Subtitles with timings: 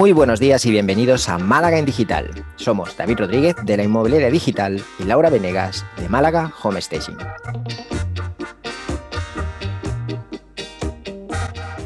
[0.00, 2.30] Muy buenos días y bienvenidos a Málaga en Digital.
[2.56, 7.18] Somos David Rodríguez de la Inmobiliaria Digital y Laura Venegas de Málaga Home Staging.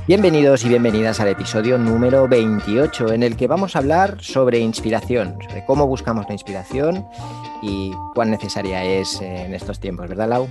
[0.07, 5.37] Bienvenidos y bienvenidas al episodio número 28 en el que vamos a hablar sobre inspiración,
[5.45, 7.05] sobre cómo buscamos la inspiración
[7.63, 10.49] y cuán necesaria es en estos tiempos, ¿verdad Lau?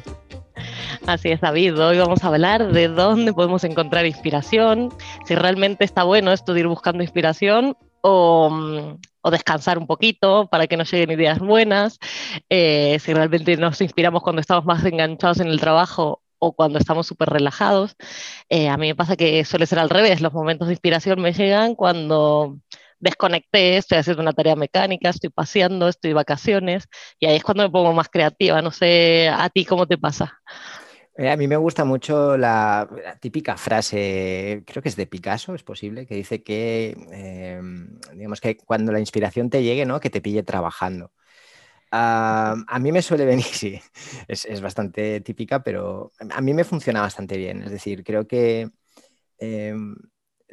[1.06, 1.80] Así es, David.
[1.80, 4.90] Hoy vamos a hablar de dónde podemos encontrar inspiración,
[5.26, 10.68] si realmente está bueno esto de ir buscando inspiración o, mm, descansar un poquito para
[10.68, 12.00] que nos lleguen ideas buenas,
[12.50, 17.08] eh, si realmente nos inspiramos cuando estamos más enganchados en el trabajo o cuando estamos
[17.08, 17.96] súper relajados.
[18.50, 21.34] Eh, a mí me pasa que suele ser al revés, los momentos de inspiración me
[21.34, 22.58] llegan cuando
[23.04, 26.86] desconecté, estoy haciendo una tarea mecánica, estoy paseando, estoy vacaciones
[27.20, 28.62] y ahí es cuando me pongo más creativa.
[28.62, 30.40] No sé a ti cómo te pasa.
[31.16, 35.64] Eh, a mí me gusta mucho la, típica frase, creo que es de Picasso, es
[35.64, 40.00] posible, que dice que, em, digamos que cuando la inspiración te llegue, ¿no?
[40.00, 41.12] Que te pille trabajando.
[41.92, 43.80] a mí me suele venir, sí,
[44.28, 47.64] es, es, bastante típica, pero a mí me funciona bastante bien.
[47.64, 48.72] Es decir, creo que
[49.40, 49.96] em,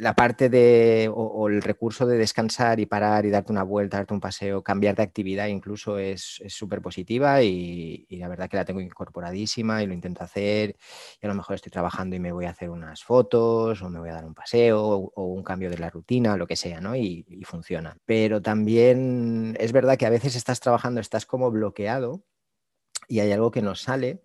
[0.00, 4.14] la parte de, o, el recurso de descansar y parar y darte una vuelta, darte
[4.14, 8.80] un paseo, cambiar de actividad incluso es súper positiva y, la verdad que la tengo
[8.80, 10.76] incorporadísima y lo intento hacer
[11.20, 14.00] y a lo mejor estoy trabajando y me voy a hacer unas fotos o me
[14.00, 16.96] voy a dar un paseo o, un cambio de la rutina, lo que sea, ¿no?
[16.96, 17.96] Y, y funciona.
[18.06, 22.24] Pero también es verdad que a veces estás trabajando, estás como bloqueado
[23.06, 24.22] y hay algo que no sale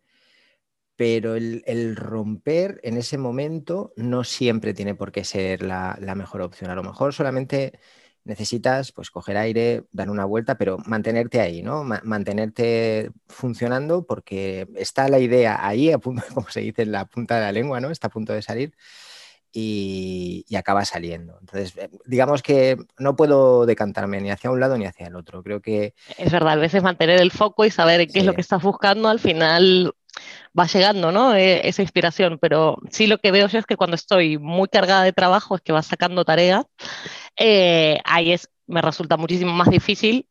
[0.96, 6.72] pero el, romper en ese momento no siempre tiene por qué ser la, mejor opción.
[6.72, 7.80] A lo mejor solamente
[8.24, 11.84] necesitas pues coger aire, dar una vuelta, pero mantenerte ahí, ¿no?
[11.84, 17.36] mantenerte funcionando porque está la idea ahí, a punto, como se dice en la punta
[17.36, 17.92] de la lengua, ¿no?
[17.92, 18.74] Está a punto de salir
[19.58, 21.38] y, acaba saliendo.
[21.40, 25.44] Entonces, eh, digamos que no puedo decantarme ni hacia un lado ni hacia el otro.
[25.44, 25.94] Creo que...
[26.18, 29.08] Es verdad, a veces mantener el foco y saber qué es lo que estás buscando
[29.08, 29.94] al final
[30.58, 31.36] va llegando, ¿no?
[31.36, 35.04] E, esa inspiración, pero sí lo que veo yo es que cuando estoy muy cargada
[35.04, 36.66] de trabajo, es que va sacando tareas,
[37.38, 40.28] eh, ahí es, me resulta muchísimo más difícil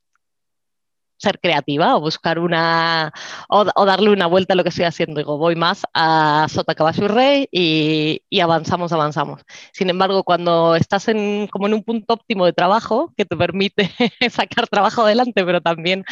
[1.24, 3.12] ser creativa o buscar una
[3.48, 5.18] o, darle una vuelta a lo que estoy haciendo.
[5.18, 9.42] Digo, voy más a Sota Caballo y Rey y, avanzamos, avanzamos.
[9.72, 13.90] Sin embargo, cuando estás en, como en un punto óptimo de trabajo que te permite
[14.30, 16.04] sacar trabajo adelante, pero también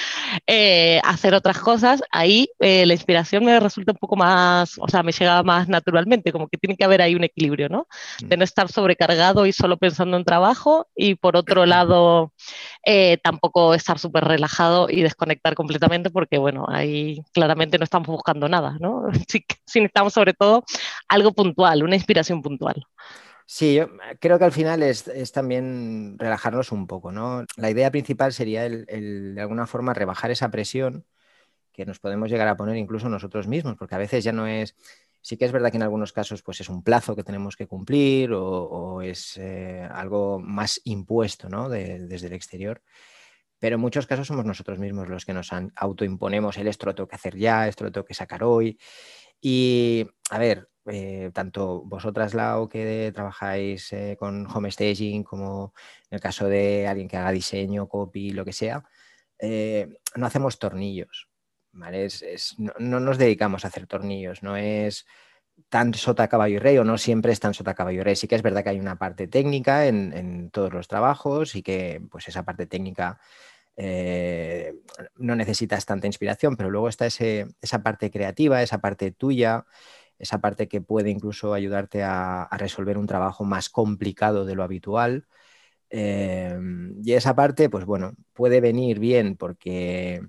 [0.47, 5.03] eh, hacer otras cosas, ahí eh, la inspiración me resulta un poco más, o sea,
[5.03, 7.87] me llega más naturalmente, como que tiene que haber ahí un equilibrio, ¿no?
[8.23, 8.29] Mm.
[8.29, 12.33] De no estar sobrecargado y solo pensando en trabajo y por otro lado
[12.87, 18.49] eh, tampoco estar súper relajado y desconectar completamente porque, bueno, ahí claramente no estamos buscando
[18.49, 19.05] nada, ¿no?
[19.29, 19.45] Sí,
[19.81, 20.65] necesitamos sobre todo
[21.09, 22.85] algo puntual, una inspiración puntual.
[23.47, 23.89] Sí, yo
[24.21, 27.45] creo que al final es, también relajarnos un poco, ¿no?
[27.57, 31.05] La idea principal sería el, de alguna forma rebajar esa presión
[31.73, 34.77] que nos podemos llegar a poner incluso nosotros mismos, porque a veces ya no es,
[35.23, 37.67] sí que es verdad que en algunos casos pues es un plazo que tenemos que
[37.67, 41.69] cumplir o, es eh, algo más impuesto, ¿no?
[41.69, 42.83] desde el exterior,
[43.63, 47.07] pero en muchos casos somos nosotros mismos los que nos autoimponemos el esto lo tengo
[47.07, 48.77] que hacer ya, esto lo tengo que sacar hoy.
[49.41, 55.75] Y a ver, eh, tanto vosotras, Lau, que trabajáis eh, con home staging, como
[56.11, 58.83] en el caso de alguien que haga diseño, copy, lo que sea,
[59.39, 61.29] eh, no hacemos tornillos.
[61.71, 62.09] ¿vale?
[62.59, 65.07] no, nos dedicamos a hacer tornillos, no es
[65.69, 68.17] tan sota caballo y rey o no siempre es tan sota caballo y rey.
[68.17, 71.63] Sí que es verdad que hay una parte técnica en, en todos los trabajos y
[71.63, 73.21] que pues esa parte técnica
[73.77, 74.75] eh,
[75.17, 79.65] no necesitas tanta inspiración, pero luego está esa parte creativa, esa parte tuya,
[80.19, 85.27] esa parte que puede incluso ayudarte a, resolver un trabajo más complicado de lo habitual.
[85.91, 86.59] Eh,
[87.03, 90.23] y esa parte, pues bueno, puede venir bien porque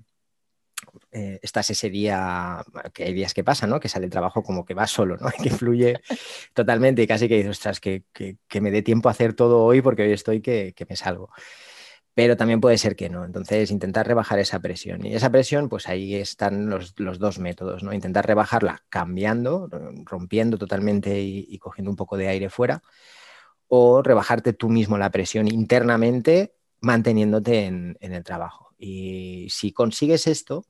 [1.12, 3.80] eh, estás ese día, que hay días que pasan, ¿no?
[3.80, 5.28] Que sale el trabajo como que va solo, ¿no?
[5.42, 6.00] Que fluye
[6.54, 8.04] totalmente y casi que dices, ostras, que,
[8.60, 11.30] me dé tiempo a hacer todo hoy porque hoy estoy que, que me salgo
[12.14, 13.24] pero también puede ser que no.
[13.24, 15.04] Entonces, intentar rebajar esa presión.
[15.04, 17.92] Y esa presión, pues ahí están los, dos métodos, ¿no?
[17.92, 19.68] Intentar rebajarla cambiando,
[20.04, 22.82] rompiendo totalmente y, cogiendo un poco de aire fuera,
[23.68, 28.74] o rebajarte tú mismo la presión internamente manteniéndote en, el trabajo.
[28.78, 30.66] Y si consigues esto,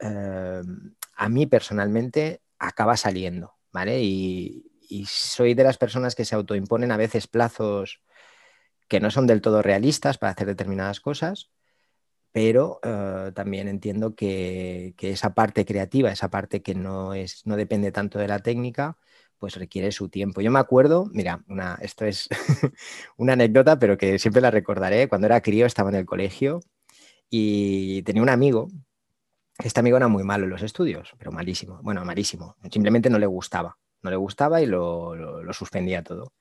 [0.00, 0.62] eh,
[1.16, 4.02] a mí personalmente acaba saliendo, ¿vale?
[4.02, 4.64] y
[5.06, 8.00] soy de las personas que se autoimponen a veces plazos
[8.88, 11.50] que no son del todo realistas para hacer determinadas cosas,
[12.32, 17.92] pero eh, también entiendo que, esa parte creativa, esa parte que no, es, no depende
[17.92, 18.98] tanto de la técnica,
[19.38, 20.40] pues requiere su tiempo.
[20.40, 22.28] Yo me acuerdo, mira, una, esto es
[23.16, 25.08] una anécdota, pero que siempre la recordaré.
[25.08, 26.60] Cuando era crío estaba en el colegio
[27.30, 28.68] y tenía un amigo.
[29.58, 31.80] Este amigo era muy malo en los estudios, pero malísimo.
[31.82, 32.56] Bueno, malísimo.
[32.70, 33.76] Simplemente no le gustaba.
[34.02, 35.14] No le gustaba y lo,
[35.52, 36.32] suspendía todo.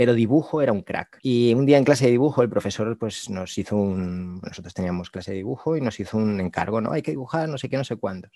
[0.00, 1.18] Pero dibujo era un crack.
[1.20, 4.40] Y un día en clase de dibujo el profesor pues, nos hizo un...
[4.40, 6.92] Nosotros teníamos clase de dibujo y nos hizo un encargo, ¿no?
[6.92, 8.32] Hay que dibujar no sé qué, no sé cuántos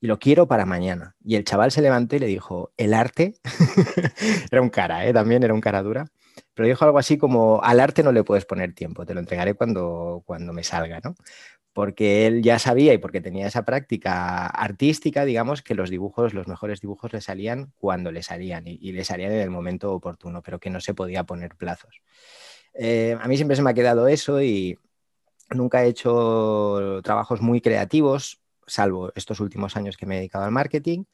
[0.00, 1.16] y lo quiero para mañana.
[1.24, 3.34] Y el chaval se levantó y le dijo, el arte,
[4.52, 5.12] era un cara, ¿eh?
[5.12, 6.06] también era un cara dura,
[6.52, 9.54] pero dijo algo así como, al arte no le puedes poner tiempo, te lo entregaré
[9.54, 11.14] cuando, cuando me salga, ¿no?
[11.74, 16.48] Porque él ya sabía y porque tenía esa práctica artística, digamos, que los dibujos, los
[16.48, 20.60] mejores dibujos le salían cuando le salían y, le salían en el momento oportuno, pero
[20.60, 22.00] que no se podía poner plazos.
[22.74, 24.78] Eh, a mí siempre se me ha quedado eso y
[25.50, 30.52] nunca he hecho trabajos muy creativos, salvo estos últimos años que me he dedicado al
[30.52, 31.04] marketing.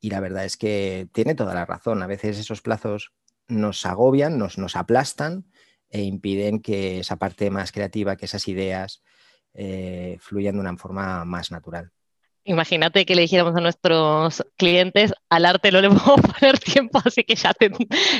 [0.00, 2.02] Y la verdad es que tiene toda la razón.
[2.02, 3.12] A veces esos plazos
[3.48, 5.44] nos agobian, nos, nos aplastan
[5.90, 9.02] e impiden que esa parte más creativa, que esas ideas
[9.60, 11.90] eh, fluyan de una forma más natural.
[12.44, 17.24] Imagínate que le dijéramos a nuestros clientes, al arte no le puedo poner tiempo, así
[17.24, 17.72] que ya te,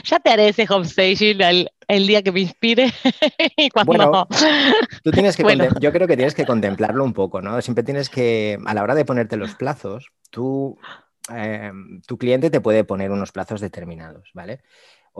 [0.02, 2.92] ya te haré ese home staging el, día que me inspire.
[3.56, 4.26] y Bueno,
[5.04, 5.44] tú tienes que
[5.80, 7.62] yo creo que tienes que contemplarlo un poco, ¿no?
[7.62, 10.76] Siempre tienes que, a la hora de ponerte los plazos, tú,
[11.32, 11.70] eh,
[12.04, 14.60] tu cliente te puede poner unos plazos determinados, ¿vale?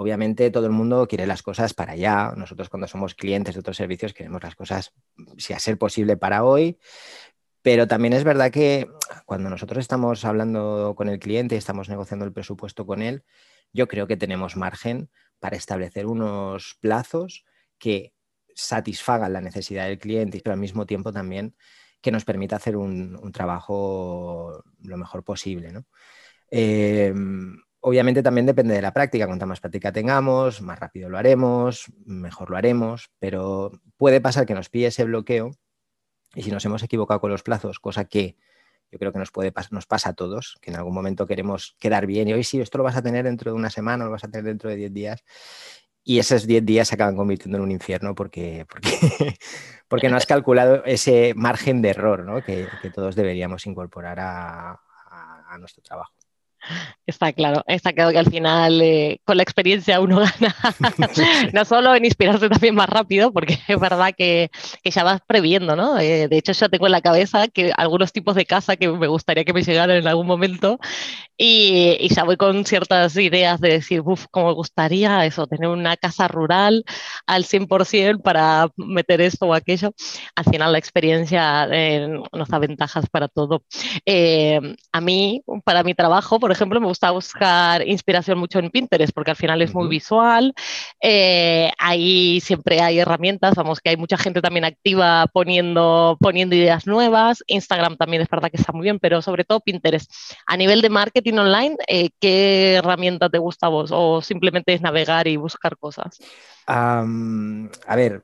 [0.00, 2.32] Obviamente todo el mundo quiere las cosas para allá.
[2.36, 4.92] Nosotros cuando somos clientes de otros servicios queremos las cosas,
[5.38, 6.78] si a ser posible, para hoy.
[7.62, 8.88] Pero también es verdad que
[9.26, 13.24] cuando nosotros estamos hablando con el cliente y estamos negociando el presupuesto con él,
[13.72, 15.10] yo creo que tenemos margen
[15.40, 17.44] para establecer unos plazos
[17.76, 18.14] que
[18.54, 21.56] satisfagan la necesidad del cliente, pero al mismo tiempo también
[22.00, 25.72] que nos permita hacer un, trabajo lo mejor posible.
[26.52, 29.26] Em, obviamente también depende de la práctica.
[29.26, 34.54] Cuanta más práctica tengamos, más rápido lo haremos, mejor lo haremos, pero puede pasar que
[34.54, 35.50] nos pille ese bloqueo
[36.34, 38.36] y si nos hemos equivocado con los plazos, cosa que
[38.90, 42.06] yo creo que nos, puede, nos pasa a todos, que en algún momento queremos quedar
[42.06, 44.24] bien y hoy sí, esto lo vas a tener dentro de una semana, lo vas
[44.24, 45.24] a tener dentro de 10 días.
[46.04, 48.66] Y esos 10 días se acaban convirtiendo en un infierno porque,
[49.88, 52.42] porque, no has calculado ese margen de error ¿no?
[52.42, 56.14] que, todos deberíamos incorporar a nuestro trabajo.
[57.08, 60.54] Está claro, está claro que al final eh, con la experiencia uno gana,
[61.54, 64.50] no solo en inspirarse también más rápido, porque es verdad que,
[64.82, 65.98] que ya vas previendo, ¿no?
[65.98, 69.06] Eh, de hecho, ya tengo en la cabeza que algunos tipos de casa que me
[69.06, 70.78] gustaría que me llegaran en algún momento
[71.38, 75.70] y, y ya voy con ciertas ideas de decir, uff, cómo me gustaría eso, tener
[75.70, 76.84] una casa rural
[77.26, 79.94] al 100% para meter esto o aquello.
[80.36, 83.62] Al final la experiencia eh, nos da ventajas para todo.
[84.92, 89.30] a mí, para mi trabajo, por ejemplo, me gusta buscar inspiración mucho en Pinterest porque
[89.30, 90.54] al final es muy visual.
[91.00, 96.86] Eh, ahí siempre hay herramientas, vamos, que hay mucha gente también activa poniendo, poniendo ideas
[96.86, 97.42] nuevas.
[97.46, 100.10] Instagram también es verdad que está muy bien, pero sobre todo Pinterest.
[100.46, 103.90] A nivel de marketing online, eh, ¿qué herramienta te gusta a vos?
[103.92, 106.18] ¿O simplemente es navegar y buscar cosas?
[106.70, 108.22] a ver,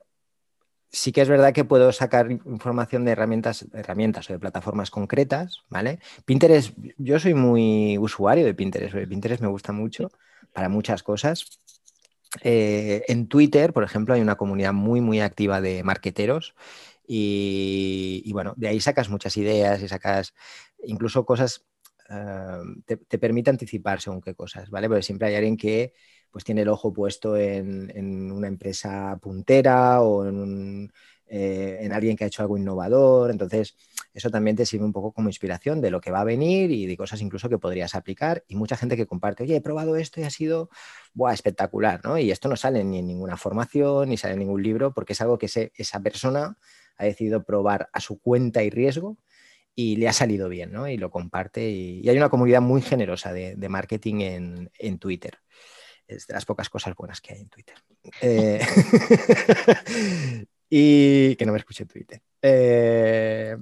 [0.95, 5.63] sí que es verdad que puedo sacar información de herramientas, herramientas o de plataformas concretas,
[5.69, 5.99] ¿vale?
[6.23, 10.09] Pinterest, yo soy muy usuario de Pinterest, Pinterest me gusta mucho
[10.53, 11.59] para muchas cosas.
[12.41, 16.55] Eh, en Twitter, por ejemplo, hay una comunidad muy, muy activa de marqueteros
[17.05, 20.33] y, bueno, de ahí sacas muchas ideas y sacas
[20.85, 21.65] incluso cosas,
[22.09, 24.87] eh, te, te, permite anticipar según qué cosas, ¿vale?
[24.87, 25.93] Porque siempre hay alguien que
[26.35, 32.27] pues tiene el ojo puesto en, una empresa puntera o eh, en, alguien que ha
[32.27, 33.31] hecho algo innovador.
[33.31, 33.77] Entonces,
[34.13, 36.87] eso también te sirve un poco como inspiración de lo que va a venir y
[36.87, 38.43] de cosas incluso que podrías aplicar.
[38.49, 40.69] Y mucha gente que comparte, oye, he probado esto y ha sido
[41.31, 42.17] espectacular, ¿no?
[42.17, 45.21] Y esto no sale ni en ninguna formación, ni sale en ningún libro, porque es
[45.21, 46.57] algo que esa persona
[46.97, 49.15] ha decidido probar a su cuenta y riesgo
[49.73, 50.89] y le ha salido bien, ¿no?
[50.89, 51.69] Y lo comparte.
[51.69, 55.39] Y, hay una comunidad muy generosa de, marketing en, en Twitter
[56.07, 57.75] es de las pocas cosas buenas que hay en Twitter.
[58.21, 58.65] Eh,
[60.69, 62.21] y que no me escuche Twitter.
[62.41, 63.57] Eh,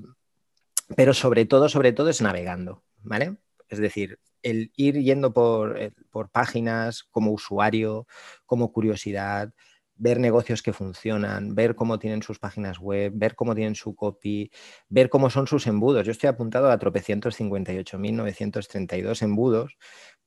[0.96, 3.38] pero sobre todo, sobre todo es navegando, ¿vale?
[3.70, 8.08] Es decir, el ir yendo por, eh, por páginas como usuario,
[8.46, 9.54] como curiosidad,
[9.96, 14.52] ver negocios que funcionan, ver cómo tienen sus páginas web, ver cómo tienen su copy,
[14.90, 16.06] ver cómo son sus embudos.
[16.06, 19.78] Yo estoy apuntado a tropecientos 58.932 embudos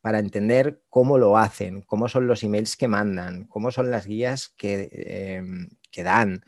[0.07, 4.51] para entender cómo lo hacen, cómo son los emails que mandan, cómo son las guías
[4.57, 6.45] que, em, dan.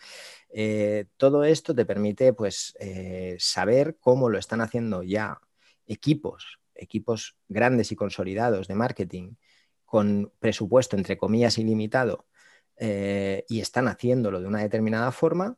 [0.50, 5.40] Eh, todo esto te permite pues, eh, saber cómo lo están haciendo ya
[5.88, 9.34] equipos, equipos grandes y consolidados de marketing
[9.84, 12.28] con presupuesto, entre comillas, ilimitado,
[12.76, 15.56] eh, y están haciéndolo de una determinada forma,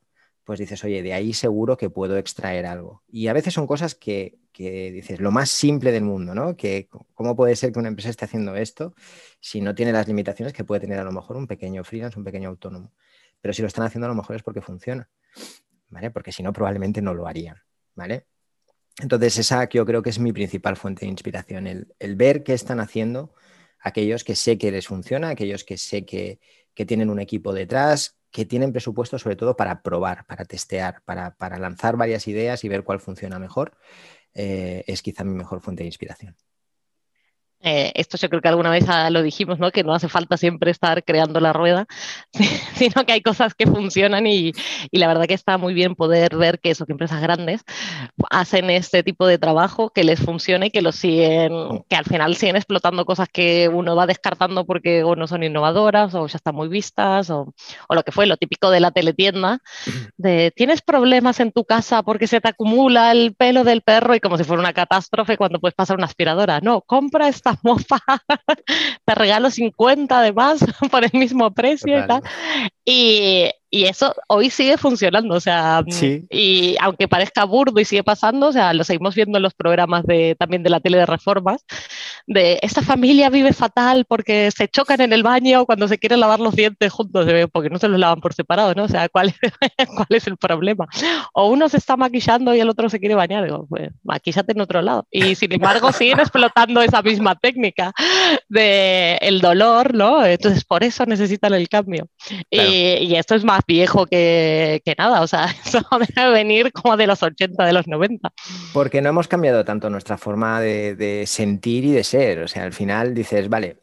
[0.50, 3.04] pues dices, oye, de ahí seguro que puedo extraer algo.
[3.06, 6.56] Y a veces son cosas que, dices, lo más simple del mundo, ¿no?
[6.56, 8.92] Que cómo puede ser que una empresa esté haciendo esto
[9.38, 12.24] si no tiene las limitaciones que puede tener a lo mejor un pequeño freelance, un
[12.24, 12.92] pequeño autónomo.
[13.40, 15.08] Pero si lo están haciendo a lo mejor es porque funciona,
[15.88, 16.10] ¿vale?
[16.10, 17.58] Porque si no, probablemente no lo harían,
[17.94, 18.26] ¿vale?
[19.00, 22.54] Entonces, esa yo creo que es mi principal fuente de inspiración, el, el ver qué
[22.54, 23.32] están haciendo
[23.78, 26.40] aquellos que sé que les funciona, aquellos que sé que,
[26.80, 31.36] que tienen un equipo detrás, que tienen presupuesto sobre todo para probar, para testear, para,
[31.36, 33.76] para lanzar varias ideas y ver cuál funciona mejor,
[34.32, 36.36] eh, es quizá mi mejor fuente de inspiración.
[37.62, 39.70] Eh, esto yo creo que alguna vez lo dijimos, ¿no?
[39.70, 41.86] que no hace falta siempre estar creando la rueda,
[42.74, 44.52] sino que hay cosas que funcionan y,
[44.90, 47.62] y, la verdad que está muy bien poder ver que eso, que empresas grandes
[48.30, 51.84] hacen este tipo de trabajo, que les funciona y que lo siguen, mm.
[51.88, 56.14] que al final siguen explotando cosas que uno va descartando porque o no son innovadoras
[56.14, 57.52] o ya están muy vistas o,
[57.88, 59.60] o lo que fue, lo típico de la teletienda,
[60.16, 64.20] de tienes problemas en tu casa porque se te acumula el pelo del perro y
[64.20, 66.60] como si fuera una catástrofe cuando puedes pasar una aspiradora.
[66.60, 67.98] No, compra esta mofa,
[69.04, 72.22] te regalo 50 además por el mismo precio y tal.
[72.84, 78.02] Y, y eso hoy sigue funcionando, o sea, mm, y aunque parezca burdo y sigue
[78.02, 81.06] pasando, o sea, lo seguimos viendo en los programas de, también de la tele de
[81.06, 81.64] reformas,
[82.26, 86.40] de esta familia vive fatal porque se chocan en el baño cuando se quieren lavar
[86.40, 88.84] los dientes juntos, porque no se los lavan por separado, ¿no?
[88.84, 89.36] O sea, ¿cuál es,
[89.88, 90.88] cuál es el problema?
[91.32, 94.62] O uno se está maquillando y el otro se quiere bañar, digo, pues maquillate en
[94.62, 95.06] otro lado.
[95.12, 97.92] Y sin embargo siguen explotando esa misma técnica
[98.48, 100.24] de el dolor, ¿no?
[100.26, 102.08] Entonces por eso necesitan el cambio.
[102.50, 105.80] Y, y esto es más viejo que, nada, o sea, eso
[106.14, 108.32] debe venir como de los 80, de los 90.
[108.72, 112.72] Porque no hemos cambiado tanto nuestra forma de, sentir y de ser, o sea, al
[112.72, 113.78] final dices, vale,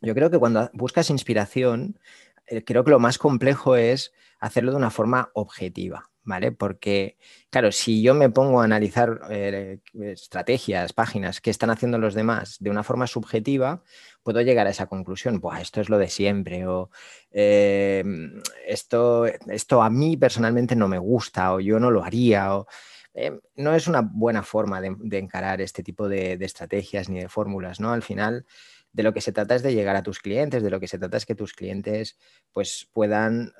[0.00, 1.98] yo creo que cuando buscas inspiración,
[2.46, 6.10] eh, creo que lo más complejo es hacerlo de una forma objetiva.
[6.26, 6.52] ¿Vale?
[6.52, 7.18] Porque,
[7.50, 12.56] claro, si yo me pongo a analizar eh, estrategias, páginas que están haciendo los demás
[12.60, 13.82] de una forma subjetiva,
[14.24, 16.90] puedo llegar a esa conclusión, pues esto es lo de siempre, o
[17.30, 22.66] em, esto, esto a mí personalmente no me gusta, o yo no lo haría, o
[23.12, 27.80] em, no es una buena forma de, encarar este tipo de, estrategias ni de fórmulas,
[27.80, 27.92] ¿no?
[27.92, 28.46] Al final,
[28.94, 30.98] de lo que se trata es de llegar a tus clientes, de lo que se
[30.98, 32.16] trata es que tus clientes
[32.52, 33.52] pues, puedan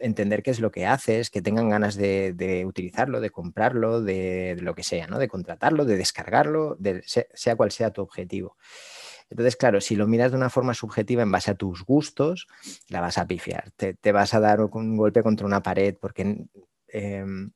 [0.00, 4.76] entender qué es lo que haces, que tengan ganas de, utilizarlo, de comprarlo, de, lo
[4.76, 5.18] que sea, ¿no?
[5.18, 8.56] De contratarlo, de descargarlo, de, sea cual sea tu objetivo.
[9.28, 12.46] Entonces, claro, si lo miras de una forma subjetiva en base a tus gustos,
[12.88, 16.46] la vas a pifiar, te, vas a dar un golpe contra una pared, porque
[16.86, 17.50] em,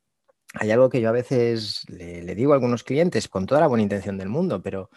[0.54, 3.84] hay algo que yo a veces le, digo a algunos clientes con toda la buena
[3.84, 4.90] intención del mundo, pero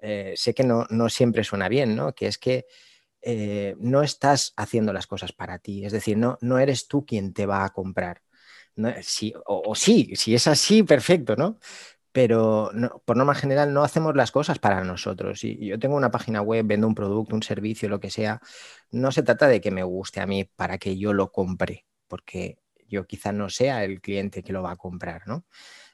[0.00, 2.14] eh, sé que no, siempre suena bien, ¿no?
[2.14, 2.66] Que es que
[3.22, 7.32] eh, no estás haciendo las cosas para ti, es decir, no, no eres tú quien
[7.32, 8.22] te va a comprar.
[9.46, 11.58] o, sí, si es así, perfecto, ¿no?
[12.12, 12.72] pero
[13.04, 15.38] por norma general no hacemos las cosas para nosotros.
[15.40, 18.40] Si yo tengo una página web, vendo un producto, un servicio, lo que sea,
[18.90, 22.58] no se trata de que me guste a mí para que yo lo compre, porque
[22.88, 25.44] yo quizá no sea el cliente que lo va a comprar, ¿no?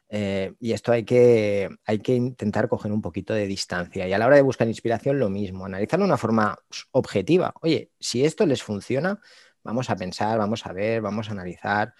[0.09, 4.07] Eh, y esto hay que, hay que intentar coger un poquito de distancia.
[4.07, 6.57] Y a la hora de buscar inspiración, lo mismo, analizarlo de una forma
[6.93, 7.55] objetiva.
[7.63, 9.21] Oye, si esto les funciona,
[9.63, 11.95] vamos a pensar, vamos a ver, vamos a analizar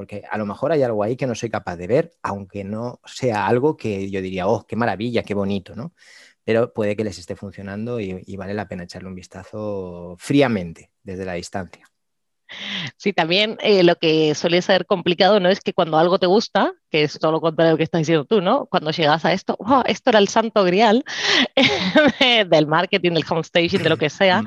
[0.00, 3.02] porque a lo mejor hay algo ahí que no soy capaz de ver, aunque no
[3.04, 5.92] sea algo que yo diría, oh, qué maravilla, qué bonito, ¿no?
[6.42, 11.26] Pero puede que les esté funcionando y, vale la pena echarle un vistazo fríamente desde
[11.26, 11.89] la distancia.
[12.96, 16.72] Sí, también eh, lo que suele ser complicado no es que cuando algo te gusta,
[16.90, 18.66] que es todo lo contrario que estás diciendo tú, ¿no?
[18.66, 21.04] Cuando llegas a esto, esto era el santo grial
[22.48, 24.42] del marketing, del home staging, de lo que sea,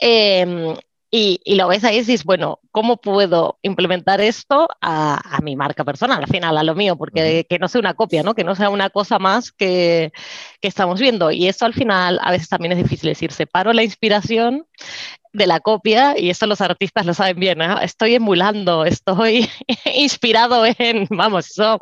[0.00, 0.76] eh,
[1.18, 6.18] y, lo ves ahí y dices, bueno, ¿cómo puedo implementar esto a, mi marca personal,
[6.22, 6.96] al final, a lo mío?
[6.96, 8.34] Porque que no sea una copia, ¿no?
[8.34, 10.12] Que no sea una cosa más que,
[10.60, 11.30] que estamos viendo.
[11.30, 14.66] Y eso al final a veces también es difícil decir, separo la inspiración
[15.36, 17.80] de la copia, y eso los artistas lo saben bien, ¿no?
[17.80, 19.48] estoy emulando, estoy
[19.94, 21.80] inspirado en, vamos, eso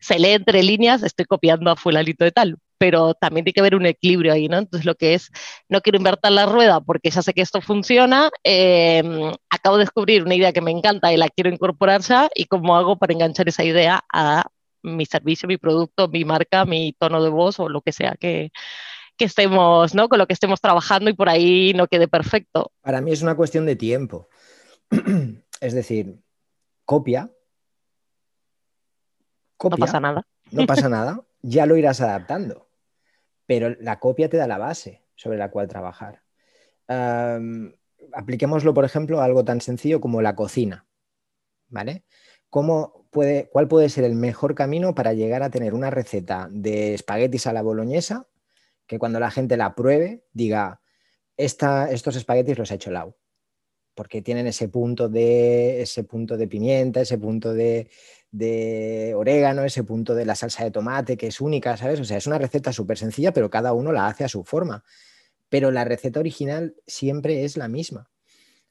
[0.00, 3.74] se lee entre líneas, estoy copiando a fulalito de tal, pero también tiene que haber
[3.74, 4.58] un equilibrio ahí, ¿no?
[4.58, 5.30] Entonces lo que es,
[5.68, 10.22] no quiero invertir la rueda porque ya sé que esto funciona, em, acabo de descubrir
[10.22, 13.48] una idea que me encanta y la quiero incorporar ya, y cómo hago para enganchar
[13.48, 14.46] esa idea a
[14.82, 18.50] mi servicio, mi producto, mi marca, mi tono de voz o lo que sea que,
[19.16, 20.08] que estemos, ¿no?
[20.08, 22.72] Con lo que estemos trabajando y por ahí no quede perfecto.
[22.82, 24.28] Para mí es una cuestión de tiempo.
[25.60, 26.20] es decir,
[26.84, 27.30] copia.
[29.56, 29.76] copia.
[29.76, 30.26] No pasa nada.
[30.50, 31.20] No pasa nada.
[31.42, 32.66] Ya lo irás adaptando
[33.46, 36.22] pero la copia te da la base sobre la cual trabajar.
[38.12, 40.86] apliquémoslo, por ejemplo, a algo tan sencillo como la cocina.
[41.68, 42.04] ¿Vale?
[42.48, 46.94] ¿Cómo puede, ¿Cuál puede ser el mejor camino para llegar a tener una receta de
[46.94, 48.28] espaguetis a la boloñesa
[48.86, 50.80] que cuando la gente la pruebe diga,
[51.36, 53.16] estos espaguetis los ha hecho Lau?
[53.94, 57.88] Porque tienen ese punto de, ese punto de pimienta, ese punto de,
[58.30, 62.00] de orégano, ese punto de la salsa de tomate que es única, ¿sabes?
[62.00, 64.84] O sea, es una receta súper sencilla, pero cada uno la hace a su forma.
[65.48, 68.10] Pero la receta original siempre es la misma.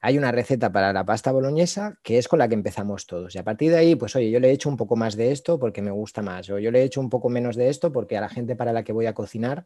[0.05, 3.33] Hay una receta para la pasta boloñesa que es con la que empezamos todos.
[3.33, 5.31] Y a partir de ahí, pues oye, yo le he hecho un poco más de
[5.31, 6.47] esto porque me gusta más.
[6.51, 8.71] O yo le he hecho un poco menos de esto porque a la gente para
[8.71, 9.65] la que voy a cocinar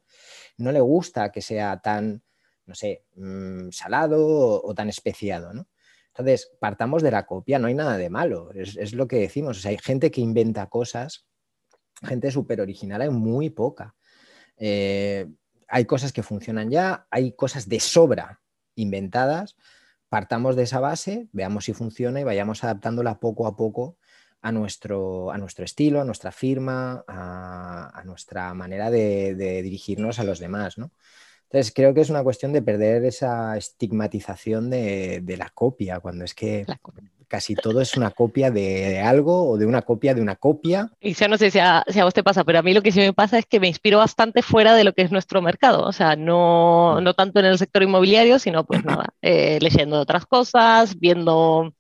[0.56, 2.24] no le gusta que sea tan,
[2.66, 5.68] no sé, mm, salado o, tan especiado, ¿no?
[6.08, 9.66] Entonces, partamos de la copia, no hay nada de malo, es, lo que decimos.
[9.66, 11.26] Hay gente que inventa cosas,
[12.02, 13.94] gente súper original, hay muy poca.
[14.56, 15.28] Eh,
[15.68, 18.40] hay cosas que funcionan ya, hay cosas de sobra
[18.76, 19.58] inventadas.
[20.10, 23.98] Partamos de esa base, veamos si funciona y vayamos adaptándola poco a poco
[24.42, 30.24] a nuestro, a nuestro estilo, a nuestra firma, a, nuestra manera de, de, dirigirnos a
[30.24, 30.78] los demás.
[30.78, 30.92] ¿no?
[31.52, 36.36] Entonces, creo que es una cuestión de perder esa estigmatización de, la copia, cuando es
[36.36, 36.64] que
[37.30, 40.92] casi todo es una copia de, algo o de una copia de una copia.
[41.00, 42.82] Y ya no sé si a, si a, vos te pasa, pero a mí lo
[42.82, 45.42] que sí me pasa es que me inspiro bastante fuera de lo que es nuestro
[45.42, 45.86] mercado.
[45.86, 50.26] O sea, no, no tanto en el sector inmobiliario, sino pues nada, eh, leyendo otras
[50.26, 51.74] cosas, viendo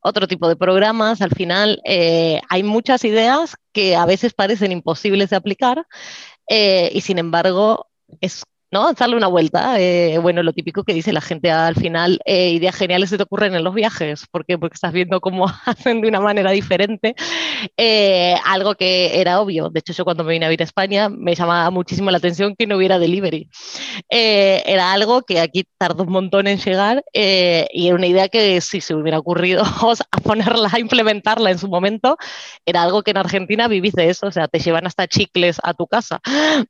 [0.00, 1.20] otro tipo de programas.
[1.20, 5.86] Al final eh, hay muchas ideas que a veces parecen imposibles de aplicar
[6.48, 7.88] eh, y sin embargo
[8.20, 8.44] es
[8.74, 8.92] ¿no?
[8.92, 9.80] Darle una vuelta.
[9.80, 13.22] Eh, bueno, lo típico que dice la gente al final, eh, ideas geniales se te
[13.22, 14.26] ocurren en los viajes.
[14.26, 14.58] ¿Por qué?
[14.58, 17.14] Porque estás viendo cómo hacen de una manera diferente
[17.76, 19.70] eh, algo que era obvio.
[19.70, 22.56] De hecho, yo cuando me vine a vivir a España me llamaba muchísimo la atención
[22.56, 23.48] que no hubiera delivery.
[24.08, 28.80] era algo que aquí tardó un montón en llegar y era una idea que si
[28.80, 29.62] se hubiera ocurrido
[30.10, 32.16] a ponerla, a implementarla en su momento,
[32.66, 34.26] era algo que en Argentina vivís de eso.
[34.26, 36.20] O sea, te llevan hasta chicles a tu casa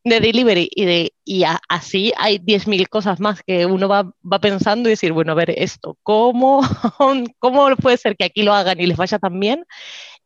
[0.05, 4.89] de delivery y, de, y así sí hay 10.000 cosas más que uno va, pensando
[4.89, 6.61] y decir, bueno, a ver, esto, ¿cómo,
[7.39, 9.65] ¿cómo puede ser que aquí lo hagan y les vaya tan bien?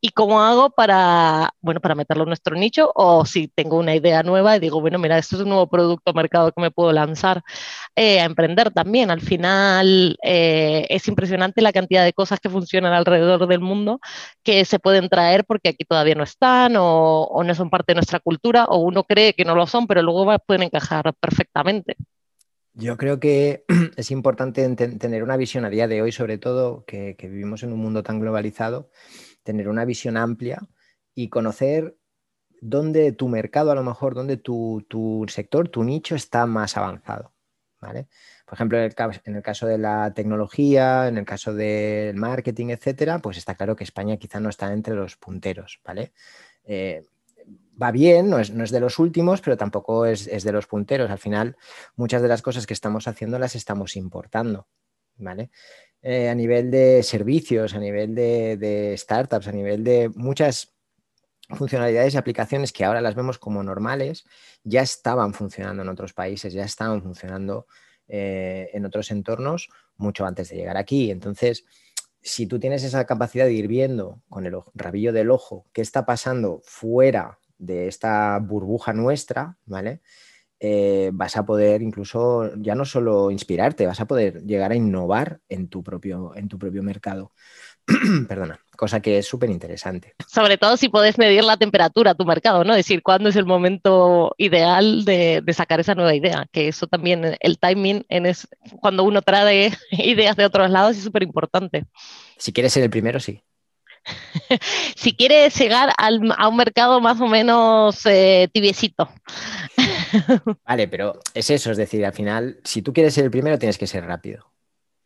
[0.01, 2.89] ¿Y cómo hago para, bueno, para meterlo en nuestro nicho?
[2.95, 6.13] O si tengo una idea nueva y digo, bueno, mira, esto es un nuevo producto
[6.13, 7.41] mercado que me puedo lanzar
[7.97, 9.11] eh, a emprender también.
[9.11, 13.99] Al final eh, es impresionante la cantidad de cosas que funcionan alrededor del mundo
[14.41, 18.21] que se pueden traer porque aquí todavía no están o, no son parte de nuestra
[18.21, 21.97] cultura o uno cree que no lo son, pero luego pueden encajar perfectamente.
[22.73, 23.65] Yo creo que
[23.97, 27.79] es importante tener una visión a día de hoy, sobre todo que vivimos en un
[27.79, 28.89] mundo tan globalizado,
[29.43, 30.59] tener una visión amplia
[31.15, 31.97] y conocer
[32.61, 37.33] dónde tu mercado, a lo mejor, dónde tu, sector, tu nicho está más avanzado.
[37.81, 38.07] ¿vale?
[38.45, 43.37] Por ejemplo, en el, caso, de la tecnología, en el caso del marketing, etcétera, pues
[43.37, 45.79] está claro que España quizá no está entre los punteros.
[45.85, 46.13] ¿vale?
[46.65, 47.05] Eh,
[47.81, 51.09] va bien, no es, de los últimos, pero tampoco es, es, de los punteros.
[51.09, 51.55] Al final,
[51.95, 54.67] muchas de las cosas que estamos haciendo las estamos importando.
[55.19, 55.51] ¿Vale?
[56.01, 60.73] Eh, a nivel de servicios, a nivel de, startups, a nivel de muchas
[61.49, 64.25] funcionalidades y aplicaciones que ahora las vemos como normales,
[64.63, 67.67] ya estaban funcionando en otros países, ya estaban funcionando
[68.07, 71.11] eh, en otros entornos mucho antes de llegar aquí.
[71.11, 71.65] Entonces,
[72.21, 76.05] si tú tienes esa capacidad de ir viendo con el rabillo del ojo qué está
[76.05, 80.01] pasando fuera de esta burbuja nuestra, ¿vale?
[80.61, 85.39] Eh, vas a poder incluso ya no solo inspirarte, vas a poder llegar a innovar
[85.47, 87.31] en tu propio, en tu propio mercado.
[88.27, 90.15] Perdona, cosa que es súper interesante.
[90.27, 92.75] Sobre todo si puedes medir la temperatura a tu mercado, ¿no?
[92.75, 97.57] Decir cuándo es el momento ideal de, sacar esa nueva idea, que eso también, el
[97.57, 98.47] timing, en es,
[98.81, 101.85] cuando uno trae ideas de otros lados es súper importante.
[102.37, 103.41] Si quieres ser el primero, sí.
[104.95, 109.09] si quieres llegar a un mercado más o menos eh, tibiecito.
[110.65, 113.77] Vale, pero es eso, es decir, al final, si tú quieres ser el primero, tienes
[113.77, 114.45] que ser rápido.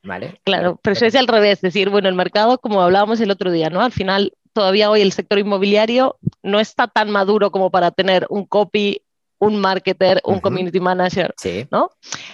[0.06, 0.42] ¿Vale?
[0.44, 3.52] Claro, pero eso es al revés, es decir, bueno, el mercado, como hablábamos el otro
[3.52, 3.80] día, ¿no?
[3.80, 8.46] Al final, todavía hoy el sector inmobiliario no está tan maduro como para tener un
[8.46, 9.02] copy
[9.44, 11.68] un marketer, un community manager, sí.
[11.70, 11.90] ¿no?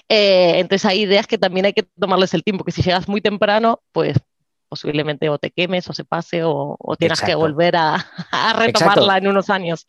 [0.07, 3.21] Eh, entonces hay ideas que también hay que tomarles el tiempo, que si llegas muy
[3.21, 4.17] temprano, pues
[4.69, 7.97] posiblemente o te quemes o se pase o, tienes que volver a,
[8.57, 9.85] retomarla en unos años.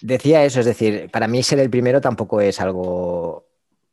[0.00, 3.46] Decía eso, es decir, para mí ser el primero tampoco es algo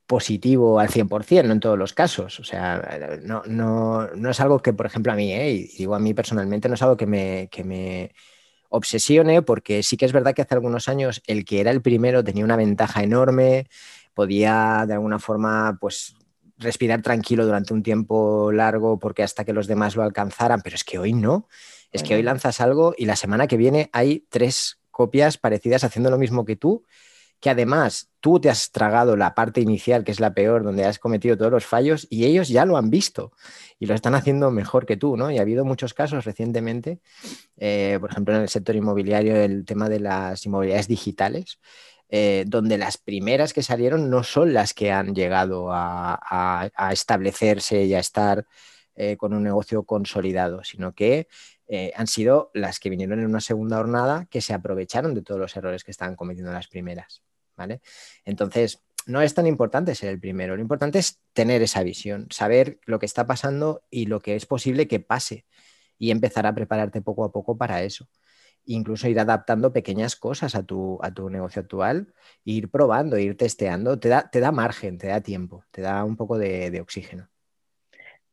[0.07, 2.39] positivo al 100%, no en todos los casos.
[2.39, 5.51] O sea, no, no, no es algo que, por ejemplo, a mí, ¿eh?
[5.51, 8.11] y digo a mí personalmente, no es algo que me, que me
[8.69, 12.23] obsesione, porque sí que es verdad que hace algunos años el que era el primero
[12.23, 13.67] tenía una ventaja enorme,
[14.15, 16.15] podía de alguna forma, pues
[16.59, 20.83] respirar tranquilo durante un tiempo largo porque hasta que los demás lo alcanzaran, pero es
[20.83, 21.47] que hoy no.
[21.91, 26.11] Es que hoy lanzas algo y la semana que viene hay tres copias parecidas haciendo
[26.11, 26.83] lo mismo que tú,
[27.39, 30.99] que además tú te has tragado la parte inicial, que es la peor, donde has
[30.99, 33.31] cometido todos los fallos, y ellos ya lo han visto
[33.79, 35.31] y lo están haciendo mejor que tú, ¿no?
[35.31, 36.99] Y ha habido muchos casos recientemente,
[37.57, 41.59] eh, por ejemplo, en el sector inmobiliario, el tema de las inmobiliarias digitales,
[42.11, 47.93] eh, donde las primeras que salieron no son las que han llegado a, establecerse y
[47.93, 48.47] a estar
[48.95, 51.27] eh, con un negocio consolidado, sino que
[51.67, 55.39] eh, han sido las que vinieron en una segunda jornada que se aprovecharon de todos
[55.39, 57.21] los errores que estaban cometiendo las primeras.
[57.55, 57.81] ¿vale?
[58.25, 62.79] Entonces, no es tan importante ser el primero, lo importante es tener esa visión, saber
[62.85, 65.45] lo que está pasando y lo que es posible que pase
[65.99, 68.07] y empezar a prepararte poco a poco para eso.
[68.65, 73.99] Incluso ir adaptando pequeñas cosas a tu, a tu negocio actual, ir probando, ir testeando,
[73.99, 77.29] te da, te da margen, te da tiempo, te da un poco de oxígeno.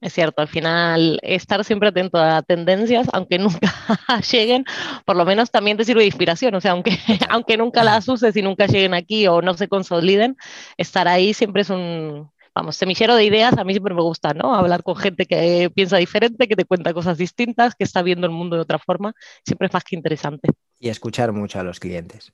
[0.01, 3.59] Es cierto, al final estar siempre atento a tendencias, aunque nunca
[4.31, 4.67] lleguen,
[5.07, 6.91] por lo menos también te sirve de inspiración, o sea, aunque,
[7.31, 10.37] aunque nunca las uses y nunca lleguen aquí o no se consoliden,
[10.77, 14.55] estar ahí siempre es un, vamos, semillero de ideas, a mí siempre me gusta, ¿no?
[14.55, 18.33] Hablar con gente que piensa diferente, que te cuenta cosas distintas, que está viendo el
[18.33, 19.13] mundo de otra forma,
[19.45, 20.49] siempre es más que interesante.
[20.81, 22.33] Y escuchar mucho a los clientes.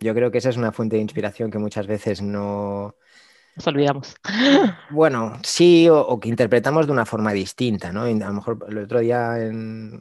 [0.00, 2.96] Yo creo que esa es una fuente de inspiración que muchas veces no,
[3.56, 4.14] nos olvidamos.
[4.90, 8.02] Bueno, sí, o, que interpretamos de una forma distinta, ¿no?
[8.02, 9.34] a lo mejor el otro día,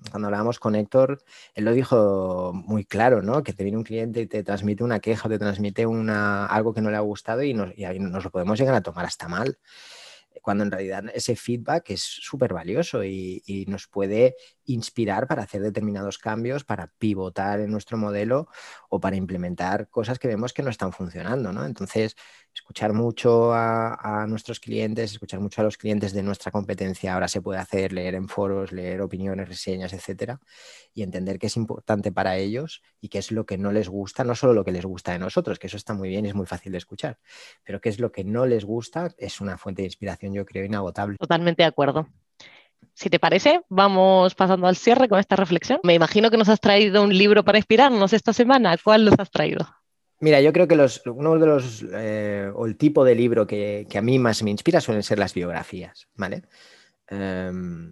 [0.09, 3.43] cuando hablábamos con Héctor, él lo dijo muy claro, ¿no?
[3.43, 6.81] Que te viene un cliente y te transmite una queja te transmite una, algo que
[6.81, 9.57] no le ha gustado y nos, y nos lo podemos llegar a tomar hasta mal
[10.41, 14.35] cuando en realidad ese feedback es súper valioso y, y, nos puede
[14.73, 18.47] inspirar para hacer determinados cambios, para pivotar en nuestro modelo
[18.89, 21.51] o para implementar cosas que vemos que no están funcionando.
[21.51, 21.65] ¿no?
[21.65, 22.15] Entonces,
[22.53, 27.41] escuchar mucho a, nuestros clientes, escuchar mucho a los clientes de nuestra competencia, ahora se
[27.41, 30.39] puede hacer, leer en foros, leer opiniones, reseñas, etcétera,
[30.93, 34.23] y entender qué es importante para ellos y qué es lo que no les gusta,
[34.23, 36.35] no solo lo que les gusta de nosotros, que eso está muy bien y es
[36.35, 37.19] muy fácil de escuchar,
[37.63, 40.65] pero qué es lo que no les gusta es una fuente de inspiración, yo creo,
[40.65, 41.17] inagotable.
[41.17, 42.07] Totalmente de acuerdo.
[42.93, 45.79] Si te parece, vamos pasando al cierre con esta reflexión.
[45.83, 48.77] Me imagino que nos has traído un libro para inspirarnos esta semana.
[48.83, 49.67] ¿Cuál nos has traído?
[50.19, 53.87] Mira, yo creo que los, uno de los, eh, o el tipo de libro que,
[53.93, 56.43] a mí más me inspira suelen ser las biografías, ¿vale?
[57.07, 57.91] Em,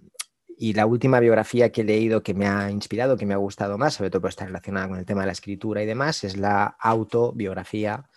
[0.56, 3.78] y la última biografía que he leído que me ha inspirado, que me ha gustado
[3.78, 6.36] más, sobre todo por estar relacionada con el tema de la escritura y demás, es
[6.36, 8.08] la autobiografía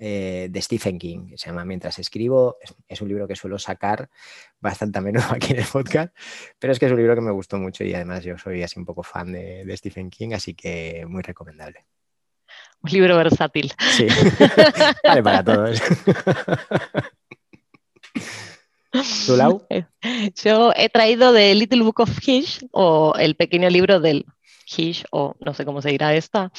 [0.00, 2.56] eh, de Stephen King, que se llama Mientras escribo.
[2.88, 4.08] Es, un libro que suelo sacar
[4.58, 6.14] bastante a menudo aquí en el podcast,
[6.58, 8.78] pero es que es un libro que me gustó mucho y además yo soy así
[8.78, 11.84] un poco fan de Stephen King, así que muy recomendable.
[12.82, 13.72] Un libro versátil.
[13.90, 14.06] Sí,
[15.04, 15.82] vale para todos.
[19.26, 19.66] ¿Tu Lau?
[20.42, 24.26] Yo he traído The Little Book of Fish o el pequeño libro del
[24.76, 26.52] Hish, o no sé cómo se dirá esta,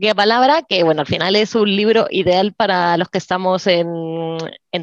[0.00, 3.86] qué palabra, que bueno, al final es un libro ideal para los que estamos en,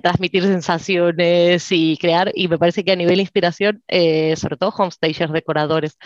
[0.01, 5.31] transmitir sensaciones y crear, y me parece que a nivel inspiración, eh, sobre todo homestagers,
[5.31, 5.97] decoradores,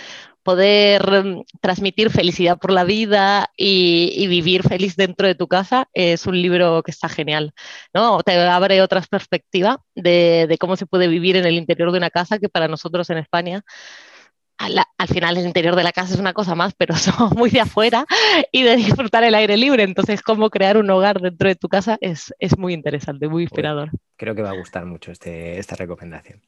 [0.44, 6.26] poder mm, transmitir felicidad por la vida y, vivir feliz dentro de tu casa es
[6.28, 7.54] un libro que está genial,
[7.94, 8.22] ¿no?
[8.24, 12.40] Te abre otras perspectivas de cómo se puede vivir en el interior de una casa
[12.40, 13.64] que para nosotros en España
[14.58, 17.62] al, final el interior de la casa es una cosa más, pero somos muy de
[17.62, 18.06] afuera
[18.52, 19.84] y de disfrutar el aire libre.
[19.84, 23.92] Entonces, cómo crear un hogar dentro de tu casa es, es muy interesante, muy inspirador.
[24.16, 26.42] creo que va a gustar mucho este, esta recomendación.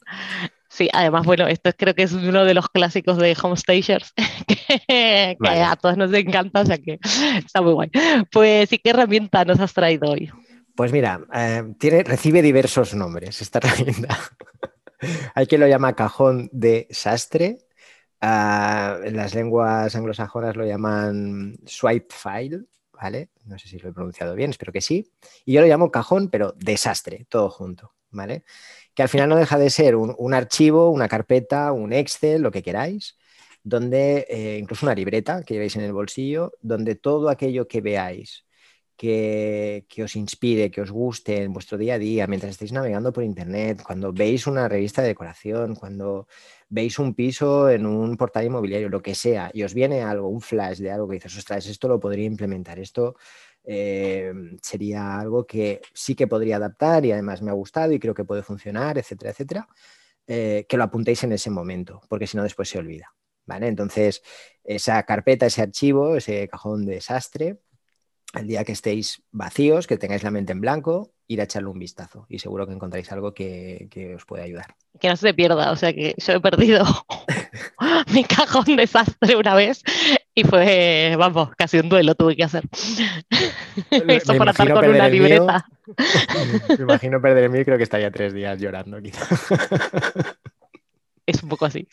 [0.68, 4.14] Sí, además, bueno, esto creo que es uno de los clásicos de Homestagers
[4.88, 7.00] que, que a todos nos encanta, o sea que
[7.38, 7.92] está muy guay.
[8.32, 10.32] Pues, ¿y qué herramienta nos has traído hoy?
[10.80, 14.18] Pues mira, eh, tiene, recibe diversos nombres esta herramienta.
[15.36, 17.58] Hay quien lo llama cajón de sastre,
[18.22, 23.30] Ah, en las lenguas anglosajonas lo llaman swipe file, ¿vale?
[23.46, 25.12] No sé si lo he pronunciado bien, espero que sí.
[25.46, 28.44] Y yo lo llamo cajón, pero desastre, todo junto, ¿vale?
[28.94, 32.64] Que al final no deja de ser un, archivo, una carpeta, un Excel, lo que
[32.64, 33.18] queráis,
[33.64, 38.46] donde, eh, incluso una libreta que llevéis en el bolsillo, donde todo aquello que veáis
[39.00, 43.24] que, os inspire, que os guste en vuestro día a día, mientras estéis navegando por
[43.24, 46.28] internet, cuando veis una revista de decoración, cuando
[46.68, 50.42] veis un piso en un portal inmobiliario, lo que sea, y os viene algo, un
[50.42, 53.16] flash de algo que dices, ostras, esto lo podría implementar, esto
[53.64, 58.14] eh, sería algo que sí que podría adaptar y además me ha gustado y creo
[58.14, 59.68] que puede funcionar, etcétera, etcétera,
[60.28, 63.14] eh, que lo apuntéis en ese momento, porque si no después se olvida.
[63.46, 63.68] ¿Vale?
[63.68, 64.22] Entonces,
[64.64, 67.58] esa carpeta, ese archivo, ese cajón de desastre,
[68.34, 71.80] el día que estéis vacíos, que tengáis la mente en blanco, ir a echarle un
[71.80, 74.76] vistazo y seguro que encontráis algo que, que os puede ayudar.
[75.00, 76.86] Que no se pierda, o sea que yo he perdido
[78.14, 79.84] mi cajón desastre una vez
[80.36, 82.64] y fue, vamos, casi un duelo tuve que hacer.
[83.92, 85.66] Eso para estar con una libreta.
[86.70, 89.26] me imagino perder el mío y creo que estaría tres días llorando quizá.
[91.26, 91.88] es un poco así.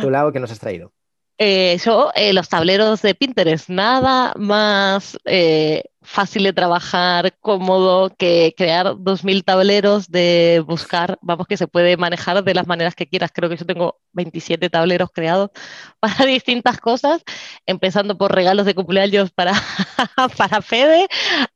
[0.00, 0.92] ¿Tu lado qué nos has traído?
[1.38, 8.54] Eh, yo, eh, los tableros de Pinterest, nada más eh, fácil de trabajar, cómodo, que
[8.56, 13.32] crear 2.000 tableros de buscar, vamos, que se puede manejar de las maneras que quieras.
[13.34, 15.50] Creo que yo tengo 27 tableros creados
[16.00, 17.22] para distintas cosas,
[17.66, 19.52] empezando por regalos de cumpleaños para,
[20.38, 21.06] para Fede,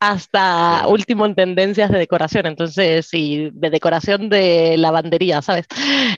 [0.01, 2.47] hasta último en tendencias de decoración.
[2.47, 5.67] Entonces, sí, de decoración de lavandería, ¿sabes?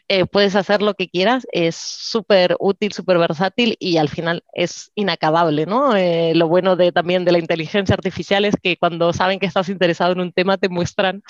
[0.09, 4.93] Eh, puedes hacer lo que quieras, es súper útil, súper versátil y al final es
[4.95, 5.97] inacabable, ¿no?
[5.97, 10.13] Eh, lo bueno de, también de la inteligencia artificial que cuando saben que estás interesado
[10.13, 11.23] en un tema te muestran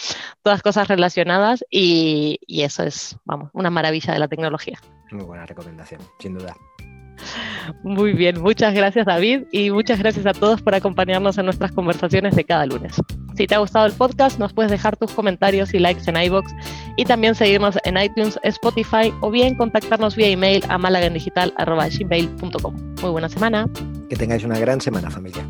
[0.43, 4.79] todas cosas relacionadas y, y eso es, vamos, una maravilla de la tecnología.
[5.11, 6.55] Muy buena recomendación, sin duda.
[7.83, 12.37] Muy bien, muchas gracias David y muchas gracias a todos por acompañarnos en nuestras conversaciones
[12.37, 12.97] de cada lunes.
[13.37, 16.53] Si te ha gustado el podcast, nos puedes dejar tus comentarios y likes en iBox
[16.97, 22.75] y también seguirnos en iTunes, Spotify o bien contactarnos vía email a malagendigital.gmail.com.
[23.01, 23.69] Muy buena semana.
[24.09, 25.47] Que tengáis una gran semana familia.